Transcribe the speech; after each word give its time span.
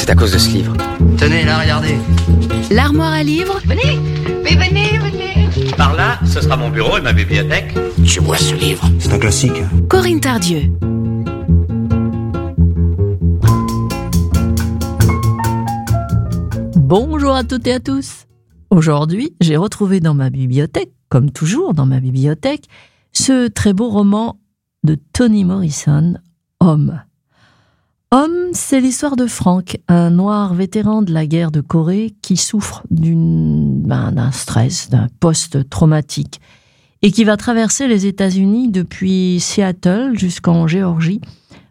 C'est 0.00 0.08
à 0.08 0.14
cause 0.14 0.32
de 0.32 0.38
ce 0.38 0.48
livre. 0.48 0.72
Tenez, 1.18 1.44
là, 1.44 1.60
regardez. 1.60 1.94
L'armoire 2.70 3.12
à 3.12 3.22
livres 3.22 3.60
Venez, 3.66 4.00
mais 4.42 4.56
venez, 4.56 4.98
venez. 4.98 5.72
Par 5.76 5.94
là, 5.94 6.18
ce 6.24 6.40
sera 6.40 6.56
mon 6.56 6.70
bureau 6.70 6.96
et 6.96 7.02
ma 7.02 7.12
bibliothèque. 7.12 7.76
Je 8.02 8.18
vois 8.20 8.38
ce 8.38 8.54
livre. 8.54 8.82
C'est 8.98 9.12
un 9.12 9.18
classique. 9.18 9.62
Corinne 9.90 10.20
Tardieu. 10.20 10.72
Bonjour 16.76 17.34
à 17.34 17.44
toutes 17.44 17.66
et 17.66 17.74
à 17.74 17.80
tous. 17.80 18.24
Aujourd'hui, 18.70 19.36
j'ai 19.42 19.58
retrouvé 19.58 20.00
dans 20.00 20.14
ma 20.14 20.30
bibliothèque, 20.30 20.92
comme 21.10 21.30
toujours 21.30 21.74
dans 21.74 21.84
ma 21.84 22.00
bibliothèque, 22.00 22.64
ce 23.12 23.48
très 23.48 23.74
beau 23.74 23.90
roman 23.90 24.40
de 24.82 24.96
Toni 25.12 25.44
Morrison, 25.44 26.14
Homme. 26.58 27.02
Homme, 28.12 28.48
c'est 28.54 28.80
l'histoire 28.80 29.14
de 29.14 29.28
Frank, 29.28 29.78
un 29.86 30.10
noir 30.10 30.52
vétéran 30.52 31.02
de 31.02 31.12
la 31.12 31.26
guerre 31.26 31.52
de 31.52 31.60
Corée 31.60 32.12
qui 32.22 32.36
souffre 32.36 32.82
ben, 32.90 34.10
d'un 34.10 34.32
stress, 34.32 34.90
d'un 34.90 35.06
post-traumatique, 35.20 36.40
et 37.02 37.12
qui 37.12 37.22
va 37.22 37.36
traverser 37.36 37.86
les 37.86 38.06
États-Unis 38.06 38.68
depuis 38.68 39.38
Seattle 39.38 40.18
jusqu'en 40.18 40.66
Géorgie 40.66 41.20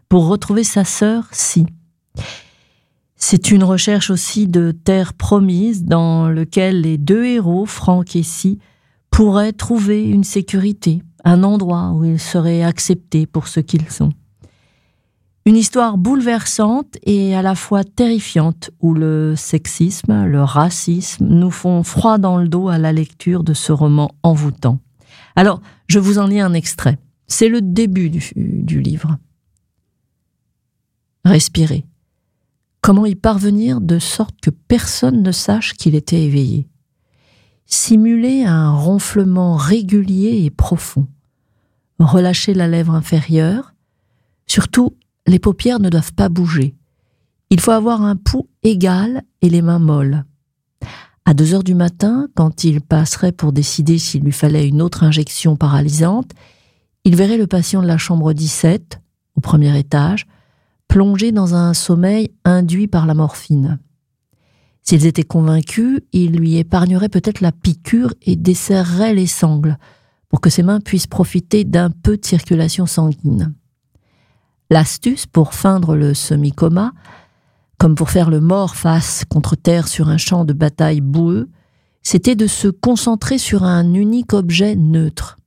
pour 0.08 0.28
retrouver 0.28 0.64
sa 0.64 0.86
sœur 0.86 1.28
Si. 1.30 1.66
C'est 3.16 3.50
une 3.50 3.62
recherche 3.62 4.08
aussi 4.08 4.48
de 4.48 4.72
terre 4.72 5.12
promise 5.12 5.84
dans 5.84 6.30
lequel 6.30 6.80
les 6.80 6.96
deux 6.96 7.26
héros, 7.26 7.66
Frank 7.66 8.16
et 8.16 8.22
Si, 8.22 8.58
pourraient 9.10 9.52
trouver 9.52 10.08
une 10.08 10.24
sécurité, 10.24 11.02
un 11.22 11.44
endroit 11.44 11.90
où 11.90 12.06
ils 12.06 12.18
seraient 12.18 12.62
acceptés 12.62 13.26
pour 13.26 13.46
ce 13.46 13.60
qu'ils 13.60 13.90
sont. 13.90 14.14
Une 15.46 15.56
histoire 15.56 15.96
bouleversante 15.96 16.98
et 17.04 17.34
à 17.34 17.40
la 17.40 17.54
fois 17.54 17.82
terrifiante 17.82 18.70
où 18.80 18.92
le 18.92 19.34
sexisme, 19.36 20.26
le 20.26 20.42
racisme 20.42 21.26
nous 21.26 21.50
font 21.50 21.82
froid 21.82 22.18
dans 22.18 22.36
le 22.36 22.46
dos 22.46 22.68
à 22.68 22.76
la 22.76 22.92
lecture 22.92 23.42
de 23.42 23.54
ce 23.54 23.72
roman 23.72 24.10
envoûtant. 24.22 24.80
Alors, 25.36 25.62
je 25.86 25.98
vous 25.98 26.18
en 26.18 26.26
lis 26.26 26.40
un 26.40 26.52
extrait. 26.52 26.98
C'est 27.26 27.48
le 27.48 27.62
début 27.62 28.10
du, 28.10 28.82
livre. 28.82 29.16
Respirez. 31.24 31.86
Comment 32.82 33.06
y 33.06 33.14
parvenir 33.14 33.80
de 33.80 33.98
sorte 33.98 34.40
que 34.42 34.50
personne 34.50 35.22
ne 35.22 35.32
sache 35.32 35.74
qu'il 35.74 35.94
était 35.94 36.22
éveillé? 36.22 36.68
Simuler 37.64 38.44
un 38.44 38.72
ronflement 38.72 39.56
régulier 39.56 40.44
et 40.44 40.50
profond. 40.50 41.06
Relâcher 41.98 42.52
la 42.52 42.66
lèvre 42.66 42.94
inférieure. 42.94 43.74
Surtout, 44.46 44.96
les 45.30 45.38
paupières 45.38 45.78
ne 45.78 45.88
doivent 45.88 46.12
pas 46.12 46.28
bouger. 46.28 46.74
Il 47.50 47.60
faut 47.60 47.70
avoir 47.70 48.02
un 48.02 48.16
pouls 48.16 48.48
égal 48.62 49.22
et 49.42 49.48
les 49.48 49.62
mains 49.62 49.78
molles. 49.78 50.24
À 51.24 51.34
deux 51.34 51.54
heures 51.54 51.62
du 51.62 51.74
matin, 51.74 52.28
quand 52.34 52.64
il 52.64 52.80
passerait 52.80 53.30
pour 53.30 53.52
décider 53.52 53.98
s'il 53.98 54.24
lui 54.24 54.32
fallait 54.32 54.66
une 54.66 54.82
autre 54.82 55.04
injection 55.04 55.54
paralysante, 55.54 56.32
il 57.04 57.14
verrait 57.14 57.38
le 57.38 57.46
patient 57.46 57.80
de 57.80 57.86
la 57.86 57.96
chambre 57.96 58.32
17, 58.32 59.00
au 59.36 59.40
premier 59.40 59.78
étage, 59.78 60.26
plongé 60.88 61.30
dans 61.30 61.54
un 61.54 61.74
sommeil 61.74 62.32
induit 62.44 62.88
par 62.88 63.06
la 63.06 63.14
morphine. 63.14 63.78
S'ils 64.82 65.06
étaient 65.06 65.22
convaincus, 65.22 66.00
il 66.12 66.32
lui 66.32 66.56
épargnerait 66.56 67.08
peut-être 67.08 67.40
la 67.40 67.52
piqûre 67.52 68.14
et 68.22 68.34
desserrerait 68.34 69.14
les 69.14 69.28
sangles 69.28 69.78
pour 70.28 70.40
que 70.40 70.50
ses 70.50 70.64
mains 70.64 70.80
puissent 70.80 71.06
profiter 71.06 71.62
d'un 71.62 71.90
peu 71.90 72.16
de 72.16 72.26
circulation 72.26 72.86
sanguine. 72.86 73.54
L'astuce 74.70 75.26
pour 75.26 75.52
feindre 75.54 75.96
le 75.96 76.14
semi-coma, 76.14 76.92
comme 77.76 77.96
pour 77.96 78.10
faire 78.10 78.30
le 78.30 78.40
mort 78.40 78.76
face 78.76 79.24
contre 79.28 79.56
terre 79.56 79.88
sur 79.88 80.08
un 80.08 80.16
champ 80.16 80.44
de 80.44 80.52
bataille 80.52 81.00
boueux, 81.00 81.50
c'était 82.02 82.36
de 82.36 82.46
se 82.46 82.68
concentrer 82.68 83.38
sur 83.38 83.64
un 83.64 83.94
unique 83.94 84.32
objet 84.32 84.76
neutre, 84.76 85.38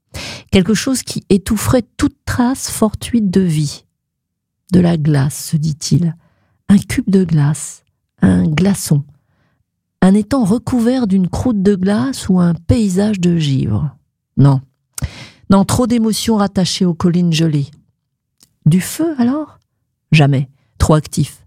quelque 0.51 0.73
chose 0.73 1.03
qui 1.03 1.23
étoufferait 1.29 1.85
toute 1.97 2.17
trace 2.25 2.69
fortuite 2.69 3.29
de 3.29 3.41
vie. 3.41 3.85
De 4.72 4.79
la 4.79 4.97
glace, 4.97 5.51
se 5.51 5.57
dit-il, 5.57 6.16
un 6.67 6.78
cube 6.78 7.09
de 7.09 7.23
glace, 7.23 7.84
un 8.22 8.44
glaçon, 8.47 9.03
un 10.01 10.13
étang 10.16 10.44
recouvert 10.44 11.07
d'une 11.07 11.29
croûte 11.29 11.63
de 11.63 11.75
glace 11.75 12.28
ou 12.28 12.40
un 12.40 12.53
paysage 12.55 13.19
de 13.22 13.38
givre. 13.38 13.95
Non, 14.35 14.59
non, 15.50 15.63
trop 15.63 15.88
d'émotions 15.88 16.38
rattachées 16.38 16.85
aux 16.85 16.94
collines 16.94 17.31
gelées. 17.31 17.67
Du 18.66 18.81
feu 18.81 19.16
alors? 19.18 19.59
Jamais, 20.12 20.50
trop 20.78 20.94
actif. 20.94 21.46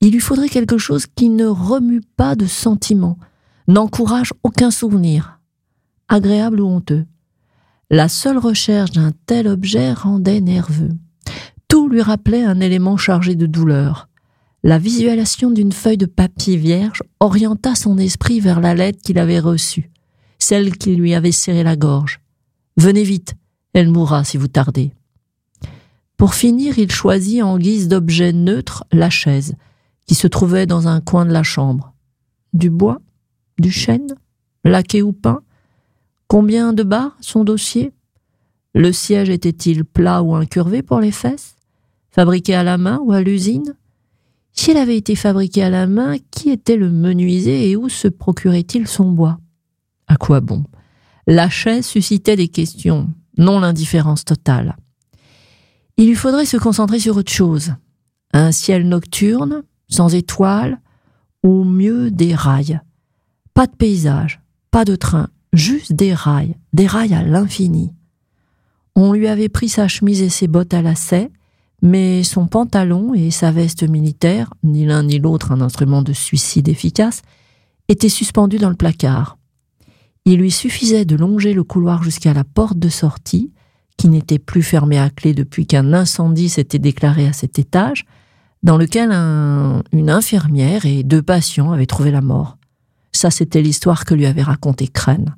Il 0.00 0.12
lui 0.12 0.20
faudrait 0.20 0.48
quelque 0.48 0.78
chose 0.78 1.06
qui 1.06 1.28
ne 1.28 1.46
remue 1.46 2.00
pas 2.16 2.36
de 2.36 2.46
sentiments, 2.46 3.18
n'encourage 3.66 4.32
aucun 4.42 4.70
souvenir, 4.70 5.40
agréable 6.08 6.60
ou 6.60 6.66
honteux. 6.66 7.04
La 7.90 8.08
seule 8.08 8.38
recherche 8.38 8.92
d'un 8.92 9.12
tel 9.26 9.48
objet 9.48 9.92
rendait 9.92 10.40
nerveux. 10.40 10.92
Tout 11.68 11.88
lui 11.88 12.02
rappelait 12.02 12.44
un 12.44 12.60
élément 12.60 12.96
chargé 12.96 13.34
de 13.34 13.46
douleur. 13.46 14.08
La 14.62 14.78
visualisation 14.78 15.50
d'une 15.50 15.72
feuille 15.72 15.96
de 15.96 16.06
papier 16.06 16.56
vierge 16.56 17.02
orienta 17.20 17.74
son 17.74 17.98
esprit 17.98 18.40
vers 18.40 18.60
la 18.60 18.74
lettre 18.74 19.00
qu'il 19.02 19.18
avait 19.18 19.38
reçue, 19.38 19.90
celle 20.38 20.76
qui 20.76 20.96
lui 20.96 21.14
avait 21.14 21.32
serré 21.32 21.62
la 21.62 21.76
gorge. 21.76 22.20
Venez 22.76 23.04
vite, 23.04 23.34
elle 23.72 23.88
mourra 23.88 24.24
si 24.24 24.36
vous 24.36 24.48
tardez. 24.48 24.92
Pour 26.18 26.34
finir, 26.34 26.80
il 26.80 26.90
choisit 26.90 27.44
en 27.44 27.58
guise 27.58 27.86
d'objet 27.86 28.32
neutre 28.32 28.84
la 28.90 29.08
chaise, 29.08 29.54
qui 30.04 30.16
se 30.16 30.26
trouvait 30.26 30.66
dans 30.66 30.88
un 30.88 31.00
coin 31.00 31.24
de 31.24 31.32
la 31.32 31.44
chambre. 31.44 31.94
Du 32.52 32.70
bois 32.70 33.00
Du 33.58 33.70
chêne 33.70 34.16
Laqué 34.64 35.00
ou 35.00 35.12
peint 35.12 35.42
Combien 36.26 36.72
de 36.72 36.82
barres 36.82 37.16
son 37.20 37.44
dossier 37.44 37.92
Le 38.74 38.92
siège 38.92 39.30
était-il 39.30 39.84
plat 39.84 40.24
ou 40.24 40.34
incurvé 40.34 40.82
pour 40.82 40.98
les 40.98 41.12
fesses? 41.12 41.54
Fabriqué 42.10 42.56
à 42.56 42.64
la 42.64 42.78
main 42.78 42.98
ou 43.04 43.12
à 43.12 43.20
l'usine? 43.20 43.76
Si 44.52 44.72
elle 44.72 44.78
avait 44.78 44.96
été 44.96 45.14
fabriquée 45.14 45.62
à 45.62 45.70
la 45.70 45.86
main, 45.86 46.16
qui 46.32 46.50
était 46.50 46.76
le 46.76 46.90
menuisier 46.90 47.70
et 47.70 47.76
où 47.76 47.88
se 47.88 48.08
procurait-il 48.08 48.88
son 48.88 49.12
bois? 49.12 49.38
À 50.08 50.16
quoi 50.16 50.40
bon? 50.40 50.64
La 51.28 51.48
chaise 51.48 51.86
suscitait 51.86 52.34
des 52.34 52.48
questions, 52.48 53.08
non 53.36 53.60
l'indifférence 53.60 54.24
totale. 54.24 54.76
Il 55.98 56.06
lui 56.06 56.14
faudrait 56.14 56.46
se 56.46 56.56
concentrer 56.56 57.00
sur 57.00 57.16
autre 57.16 57.32
chose. 57.32 57.74
Un 58.32 58.52
ciel 58.52 58.88
nocturne, 58.88 59.64
sans 59.88 60.14
étoiles, 60.14 60.80
ou 61.42 61.64
mieux 61.64 62.12
des 62.12 62.36
rails. 62.36 62.80
Pas 63.52 63.66
de 63.66 63.74
paysage, 63.74 64.40
pas 64.70 64.84
de 64.84 64.94
train, 64.94 65.28
juste 65.52 65.92
des 65.92 66.14
rails, 66.14 66.56
des 66.72 66.86
rails 66.86 67.14
à 67.14 67.22
l'infini. 67.22 67.92
On 68.94 69.12
lui 69.12 69.26
avait 69.26 69.48
pris 69.48 69.68
sa 69.68 69.88
chemise 69.88 70.22
et 70.22 70.28
ses 70.28 70.46
bottes 70.46 70.72
à 70.72 70.82
lacets, 70.82 71.32
mais 71.82 72.22
son 72.22 72.46
pantalon 72.46 73.12
et 73.14 73.32
sa 73.32 73.50
veste 73.50 73.82
militaire, 73.82 74.54
ni 74.62 74.86
l'un 74.86 75.02
ni 75.02 75.18
l'autre 75.18 75.50
un 75.50 75.60
instrument 75.60 76.02
de 76.02 76.12
suicide 76.12 76.68
efficace, 76.68 77.22
étaient 77.88 78.08
suspendus 78.08 78.58
dans 78.58 78.70
le 78.70 78.76
placard. 78.76 79.36
Il 80.24 80.38
lui 80.38 80.50
suffisait 80.52 81.04
de 81.04 81.16
longer 81.16 81.54
le 81.54 81.64
couloir 81.64 82.04
jusqu'à 82.04 82.34
la 82.34 82.44
porte 82.44 82.78
de 82.78 82.88
sortie, 82.88 83.52
qui 83.98 84.08
n'était 84.08 84.38
plus 84.38 84.62
fermé 84.62 84.98
à 84.98 85.10
clé 85.10 85.34
depuis 85.34 85.66
qu'un 85.66 85.92
incendie 85.92 86.48
s'était 86.48 86.78
déclaré 86.78 87.26
à 87.26 87.34
cet 87.34 87.58
étage, 87.58 88.06
dans 88.62 88.78
lequel 88.78 89.10
une 89.92 90.10
infirmière 90.10 90.86
et 90.86 91.02
deux 91.02 91.22
patients 91.22 91.72
avaient 91.72 91.86
trouvé 91.86 92.10
la 92.10 92.22
mort. 92.22 92.56
Ça, 93.12 93.30
c'était 93.30 93.60
l'histoire 93.60 94.04
que 94.04 94.14
lui 94.14 94.26
avait 94.26 94.42
raconté 94.42 94.88
Crène, 94.88 95.36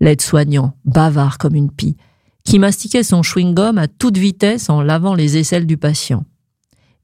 l'aide-soignant, 0.00 0.74
bavard 0.84 1.38
comme 1.38 1.54
une 1.54 1.70
pie, 1.70 1.96
qui 2.44 2.58
mastiquait 2.58 3.02
son 3.02 3.22
chewing-gum 3.22 3.78
à 3.78 3.88
toute 3.88 4.18
vitesse 4.18 4.68
en 4.68 4.82
lavant 4.82 5.14
les 5.14 5.38
aisselles 5.38 5.66
du 5.66 5.78
patient. 5.78 6.24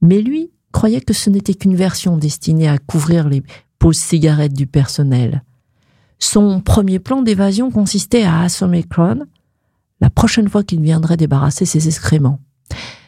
Mais 0.02 0.20
lui 0.20 0.50
croyait 0.72 1.00
que 1.00 1.14
ce 1.14 1.30
n'était 1.30 1.54
qu'une 1.54 1.76
version 1.76 2.18
destinée 2.18 2.68
à 2.68 2.78
couvrir 2.78 3.28
les 3.28 3.42
pauses 3.78 3.96
cigarettes 3.96 4.52
du 4.52 4.66
personnel. 4.66 5.42
Son 6.18 6.60
premier 6.60 6.98
plan 6.98 7.22
d'évasion 7.22 7.70
consistait 7.70 8.24
à 8.24 8.42
assommer 8.42 8.82
Crone, 8.82 9.26
la 10.00 10.10
prochaine 10.10 10.48
fois 10.48 10.64
qu'il 10.64 10.80
viendrait 10.80 11.16
débarrasser 11.16 11.64
ses 11.64 11.86
excréments. 11.88 12.40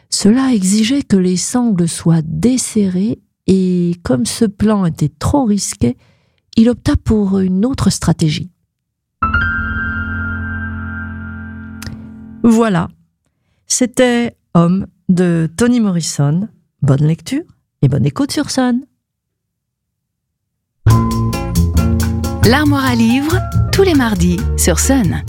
Cela 0.09 0.53
exigeait 0.53 1.03
que 1.03 1.17
les 1.17 1.37
sangles 1.37 1.87
soient 1.87 2.21
desserrées 2.23 3.19
et 3.47 3.95
comme 4.03 4.25
ce 4.25 4.45
plan 4.45 4.85
était 4.85 5.09
trop 5.09 5.45
risqué, 5.45 5.97
il 6.55 6.69
opta 6.69 6.95
pour 6.95 7.39
une 7.39 7.65
autre 7.65 7.89
stratégie. 7.89 8.49
Voilà, 12.43 12.89
c'était 13.67 14.35
Homme 14.53 14.87
de 15.09 15.49
Toni 15.57 15.79
Morrison. 15.79 16.47
Bonne 16.81 17.05
lecture 17.05 17.43
et 17.81 17.87
bonne 17.87 18.05
écoute 18.05 18.31
sur 18.31 18.49
Sun. 18.49 18.81
L'armoire 22.45 22.85
à 22.85 22.95
livres, 22.95 23.39
tous 23.71 23.83
les 23.83 23.95
mardis 23.95 24.37
sur 24.57 24.79
Sun. 24.79 25.23